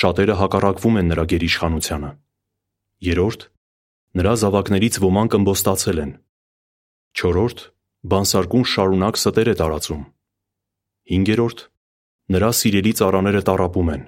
շատերը 0.00 0.34
հակառակվում 0.40 0.98
են 1.00 1.10
նրա 1.12 1.24
գերիշխանությանը։ 1.32 2.10
Երրորդ՝ 3.06 3.42
նրա 4.16 4.32
զավակներից 4.42 4.98
ոմանք 5.04 5.36
ըմբոստացել 5.38 5.98
են։ 6.04 6.12
Չորրորդ՝ 7.16 7.60
բանսարկուն 8.12 8.64
շարունակ 8.72 9.20
ստեր 9.20 9.50
է 9.52 9.54
տարածում։ 9.60 10.02
Հինգերորդ՝ 11.12 11.60
նրա 12.36 12.50
սիրելի 12.60 12.92
ծառաները 13.00 13.42
տառապում 13.50 13.92
են։ 13.96 14.02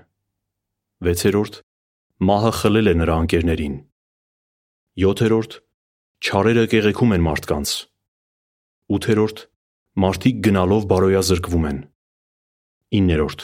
Վեցերորդ՝ 1.08 1.60
մահը 2.28 2.52
խլել 2.60 2.92
է 2.92 2.94
նրա 3.02 3.18
ընկերներին։ 3.24 3.76
7-րդ 5.04 5.60
Չարերը 6.18 6.64
կեղեքում 6.72 7.14
են 7.14 7.22
մարդկանց։ 7.28 7.76
8-րդ 8.96 9.46
Մարդիկ 10.02 10.42
գնալով 10.48 10.90
բարոյազրկվում 10.90 11.64
են։ 11.68 11.78
9-րդ 12.88 13.42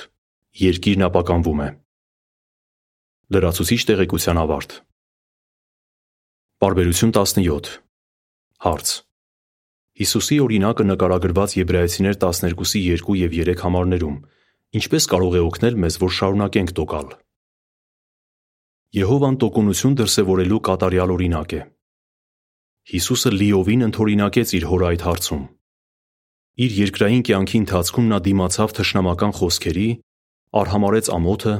Երկիրն 0.57 1.03
ապականվում 1.05 1.59
է։ 1.61 1.67
Լրացուցիչ 3.35 3.81
տեղեկության 3.91 4.39
ավարտ։ 4.41 4.77
Պարբերություն 6.65 7.13
17 7.17 7.69
Հարց. 8.65 8.93
Հիսուսի 10.01 10.39
օրինակը 10.45 10.87
նկարագրված 10.89 11.57
Եբրայեցիներ 11.61 12.17
12-ի 12.25 12.81
2 13.05 13.19
և 13.21 13.37
3 13.51 13.65
համարներում. 13.67 14.17
Ինչպես 14.81 15.09
կարող 15.13 15.37
է 15.37 15.43
օգնել 15.45 15.77
մեզ, 15.85 15.99
որ 16.05 16.15
շարունակենք 16.21 16.73
տոկալ։ 16.81 17.13
Եհովան 18.97 19.37
տոկունություն 19.45 19.99
դրսևորելու 20.01 20.63
կատարյալ 20.71 21.15
օրինակ 21.19 21.59
է։ 21.59 21.63
Հիսուսը 22.95 23.37
լիովին 23.37 23.87
ընդօրինակեց 23.93 24.57
իր 24.57 24.67
հորը 24.73 24.89
այդ 24.95 25.07
հարցում։ 25.11 25.45
Իր 26.54 26.75
երկրային 26.78 27.23
կյանքի 27.26 27.58
ընթացքում 27.64 28.04
նա 28.12 28.18
դիմացավ 28.23 28.73
թշնամական 28.78 29.32
խոսքերի, 29.34 29.87
արհամարեց 30.54 31.08
ամոթը 31.11 31.54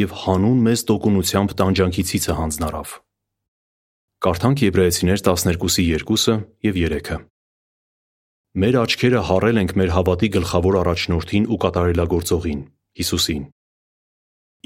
և 0.00 0.10
հանուն 0.20 0.58
մեծ 0.66 0.80
տոկունությամբ 0.90 1.54
տանջանքի 1.60 2.02
ցիցը 2.10 2.34
հանձնարավ։ 2.40 2.90
Կարդանք 4.24 4.64
Եբրայեցիներ 4.64 5.22
12-ի 5.28 5.84
2 6.04 6.34
և 6.68 6.76
3-ը։ 6.76 7.16
Մեր 8.60 8.76
աչքերը 8.84 9.22
հառել 9.28 9.60
ենք 9.64 9.72
մեր 9.80 9.94
հավատի 9.94 10.28
գլխավոր 10.36 10.76
առաջնորդին 10.80 11.48
ու 11.48 11.58
կատարելագործողին՝ 11.64 12.60
Հիսուսին։ 13.00 13.46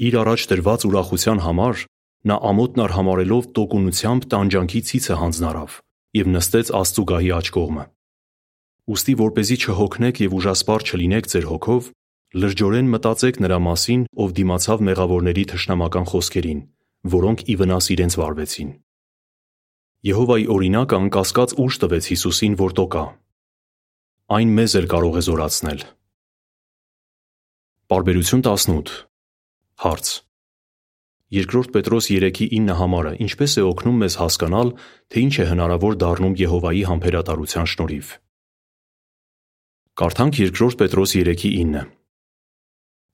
Իր 0.09 0.17
առաջ 0.19 0.43
դրված 0.51 0.85
ուրախության 0.89 1.39
համար 1.47 1.85
նա 2.29 2.37
ամոթն 2.51 2.83
արհամարհելով 2.83 3.47
տոկունությամբ 3.55 4.27
տանջանքի 4.35 4.81
ցիցը 4.91 5.17
հանձնարավ 5.23 5.79
և 6.19 6.29
նստեց 6.35 6.73
Աստծու 6.83 7.07
գահի 7.13 7.33
աջ 7.39 7.51
կողմը։ 7.55 7.87
Ուստի 8.89 9.13
որպեսզի 9.19 9.55
չհոգնեք 9.61 10.19
և 10.23 10.35
ուժասպառ 10.39 10.83
չլինեք 10.89 11.27
ձեր 11.29 11.45
հոգով, 11.49 11.89
լրջորեն 12.41 12.87
մտածեք 12.89 13.35
նրա 13.43 13.57
մասին, 13.65 14.05
ով 14.17 14.31
դիմացավ 14.39 14.81
մեղավորների 14.87 15.43
թշնամական 15.51 16.05
խոսքերին, 16.09 16.61
որոնք 17.13 17.43
ի 17.45 17.55
վնաս 17.59 17.89
իրենց 17.93 18.13
վարվեցին։ 18.21 18.71
Եհովայի 20.09 20.45
օրինակը 20.55 20.97
անկասկած 20.99 21.53
ուժ 21.59 21.77
տվեց 21.83 22.09
Հիսուսին, 22.13 22.53
որ 22.59 22.73
տոկա։ 22.79 23.03
Այն 24.39 24.53
մեզ 24.57 24.75
էլ 24.79 24.87
կարող 24.93 25.19
է 25.19 25.23
զորացնել։ 25.27 25.83
Պարբերություն 27.89 28.43
18 28.45 28.95
Հարց. 29.85 30.07
Բ 31.29 31.61
Պետրոս 31.73 32.09
3:9 32.09 32.73
համարը 32.79 33.11
ինչպե՞ս 33.21 33.53
է 33.61 33.63
օգնում 33.69 34.01
մեզ 34.01 34.17
հասկանալ, 34.21 34.73
թե 35.13 35.17
ինչ 35.25 35.35
է 35.43 35.45
հնարավոր 35.51 35.93
դառնում 36.01 36.37
Եհովայի 36.41 36.83
համբերատարության 36.89 37.69
շնորհիվ։ 37.73 38.07
Կարդանք 39.99 40.37
Բ 40.39 40.67
Պետրոս 40.79 41.11
3:9 41.19 41.79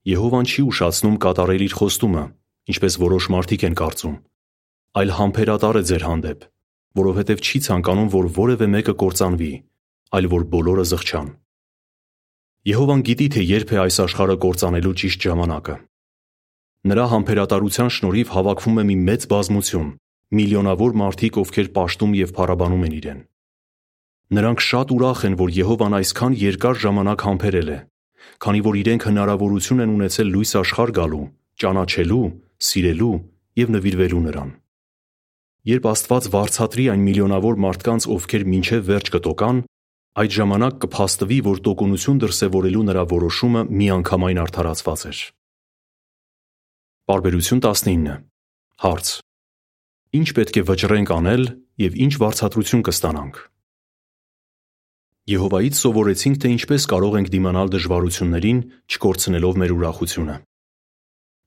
Եհովան 0.06 0.46
չի 0.46 0.62
ուշացնում 0.70 1.16
կատարել 1.24 1.64
իր 1.66 1.74
խոստումը, 1.80 2.26
ինչպես 2.70 2.98
որոշ 3.02 3.28
մարդիկ 3.34 3.66
են 3.66 3.78
կարծում, 3.80 4.14
այլ 5.02 5.10
համբերատար 5.18 5.80
է 5.82 5.84
ձեր 5.90 6.06
հանդեպ, 6.06 6.46
որովհետև 7.02 7.42
չի 7.42 7.64
ցանկանում, 7.66 8.14
որ 8.14 8.30
որևէ 8.38 8.68
մեկը 8.76 8.96
կործանվի, 9.02 9.52
այլ 10.14 10.30
որ 10.36 10.48
բոլորը 10.54 10.86
զղջան։ 10.94 11.28
Եհովան 12.70 13.02
գիտի, 13.10 13.28
թե 13.34 13.42
երբ 13.50 13.70
է 13.74 13.78
այս 13.82 13.98
աշխարհը 14.06 14.38
կործանելու 14.46 14.98
ճիշտ 15.02 15.20
ժամանակը։ 15.26 15.76
Նրա 16.86 17.06
համբերատարության 17.18 17.96
շնորհիվ 17.98 18.28
հավաքվում 18.38 18.78
է 18.78 18.84
մի 18.94 18.96
մեծ 19.10 19.32
բազմություն, 19.34 19.90
միլիոնավոր 20.38 20.92
մարդիկ, 21.02 21.34
ովքեր 21.42 21.68
պաշտում 21.80 22.20
և 22.22 22.30
փառաբանում 22.38 22.86
են 22.86 23.00
Իրեն։ 23.02 23.22
Նրանք 24.36 24.60
շատ 24.60 24.92
ուրախ 24.92 25.20
են, 25.30 25.36
որ 25.40 25.52
Եհովան 25.56 25.94
այսքան 25.96 26.34
երկար 26.42 26.80
ժամանակ 26.82 27.24
համբերել 27.26 27.70
է, 27.72 27.78
քանի 28.44 28.62
որ 28.66 28.78
իրենք 28.82 29.06
հնարավորություն 29.08 29.84
են 29.86 29.94
ունեցել 29.96 30.28
լույս 30.36 30.52
աշխարհ 30.60 30.92
գալու, 30.98 31.28
ճանաչելու, 31.62 32.26
սիրելու 32.68 33.16
և 33.62 33.72
նվիրվելու 33.76 34.24
Նրան։ 34.26 34.50
Երբ 35.72 35.88
Աստված 35.92 36.28
վարձատրի 36.36 36.86
այն 36.96 37.06
միլիոնավոր 37.06 37.62
մարդկանց, 37.64 38.10
ովքեր 38.16 38.44
մինչև 38.52 38.84
վերջ 38.90 39.08
կտոկան, 39.16 39.64
այդ 40.20 40.36
ժամանակ 40.36 40.76
կփաստվի, 40.84 41.40
որ 41.48 41.64
տոկունություն 41.66 42.22
դրսևորելու 42.26 42.86
նրա 42.92 43.04
որոշումը 43.16 43.64
միանգամայն 43.72 44.42
արդարացված 44.46 45.02
էր։ 45.16 45.20
Պարբերություն 47.06 47.66
19 47.66 48.22
Հարց. 48.86 49.08
Ինչ 50.16 50.30
պետք 50.36 50.56
է 50.60 50.64
վճռենք 50.70 51.12
անել 51.16 51.44
և 51.86 52.00
ինչ 52.06 52.14
վարձատրություն 52.20 52.86
կստանանք։ 52.88 53.55
Եհովայից 55.26 55.80
սովորեցինք, 55.82 56.36
թե 56.42 56.50
ինչպես 56.56 56.84
կարող 56.92 57.16
ենք 57.20 57.30
դիմանալ 57.34 57.72
դժվարություններին՝ 57.74 58.60
չկորցնելով 58.94 59.58
մեր 59.62 59.72
ուրախությունը։ 59.76 60.36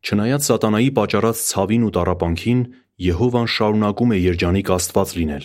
Չնայած 0.08 0.48
սատանայի 0.48 0.90
պատճառած 0.98 1.42
ցավին 1.50 1.86
ու 1.86 1.92
տառապանքին, 1.98 2.60
Եհովան 2.98 3.48
շարունակում 3.54 4.10
է 4.14 4.18
երջանիկ 4.18 4.72
Աստված 4.74 5.14
լինել 5.18 5.44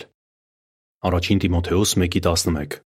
(Ա 1.04 1.08
Տիմոթեոս 1.44 1.90
1:11)։ 2.02 2.82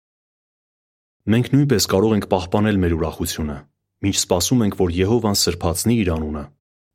Մենք 1.31 1.47
նույնպես 1.55 1.85
կարող 1.95 2.13
ենք 2.17 2.27
պահպանել 2.33 2.77
մեր 2.83 2.93
ուրախությունը, 2.99 3.57
մինչ 4.03 4.17
սպասում 4.27 4.63
ենք, 4.67 4.75
որ 4.83 4.91
Եհովան 4.99 5.37
սրբացնի 5.47 5.95
իր 6.03 6.11
անունը 6.17 6.45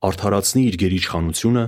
արդարացնի 0.02 0.62
իր 0.66 0.76
գերիշխանությունը, 0.82 1.64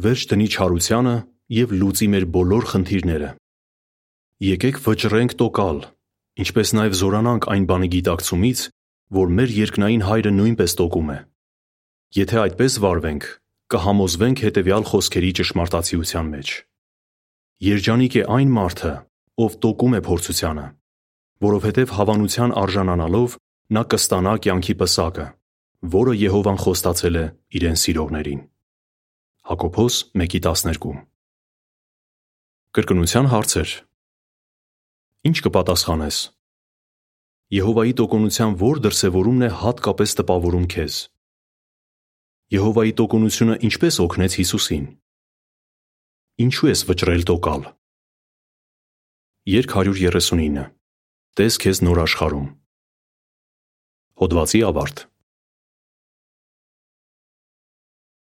վերջ 0.00 0.22
դնի 0.30 0.46
չարությանը 0.56 1.16
և 1.56 1.74
լուծի 1.76 2.06
մեր 2.12 2.24
բոլոր 2.36 2.64
խնդիրները։ 2.72 3.28
Եկեք 4.46 4.80
վճռենք 4.86 5.34
տոկալ, 5.40 5.78
ինչպես 6.42 6.72
նաև 6.76 6.96
զորանանք 7.00 7.48
այն 7.52 7.64
բանի 7.70 7.88
գիտակցումից, 7.96 8.60
որ 9.16 9.32
մեր 9.38 9.50
երկնային 9.56 10.02
Հայրը 10.06 10.32
նույնպես 10.36 10.72
տոկում 10.80 11.10
է։ 11.16 11.18
Եթե 12.16 12.36
այդպես 12.42 12.78
վարվենք, 12.84 13.24
կհամոզվենք 13.72 14.42
հետևյալ 14.46 14.84
խոսքերի 14.90 15.30
ճշմարտացիության 15.40 16.26
մեջ. 16.36 16.48
Երջանիկ 17.66 18.16
է 18.20 18.22
այն 18.36 18.50
մարդը, 18.56 18.92
ով 19.46 19.56
տոկում 19.64 19.96
է 19.96 20.00
փորձությանը, 20.06 20.66
որովհետև 21.46 21.94
հավանության 21.96 22.54
արժանանալով 22.62 23.36
նա 23.76 23.82
կստանա 23.92 24.34
կյանքի 24.46 24.74
պսակը, 24.80 25.26
որը 25.96 26.12
Եհովան 26.20 26.58
խոստացել 26.62 27.16
է 27.16 27.24
իրեն 27.58 27.76
սիրողներին։ 27.82 28.40
Հակոբոս 29.46 29.94
1:12 30.14 30.94
Կրկնության 32.76 33.26
հարցեր. 33.32 33.68
Ինչ 35.26 35.40
կպատասխանես։ 35.42 36.16
Եհովայի 37.56 37.94
տոկունության 37.98 38.52
ո՞ր 38.62 38.80
դրսևորումն 38.84 39.46
է 39.46 39.48
հատկապես 39.62 40.12
տպավորում 40.20 40.66
քեզ։ 40.74 40.98
Եհովայի 42.54 42.92
տոկունությունը 43.00 43.56
ինչպես 43.68 43.98
օգնեց 44.04 44.36
Հիսուսին։ 44.40 44.84
Ինչու 46.46 46.70
ես 46.70 46.84
վճռել 46.90 47.26
տոկալ։ 47.32 47.66
Երկ 49.56 49.76
139 49.80 50.68
Տես 51.40 51.58
քեզ 51.64 51.82
նոր 51.88 52.02
աշխարհում։ 52.06 52.46
Հոդվացի 54.22 54.62
ավարտ 54.70 55.02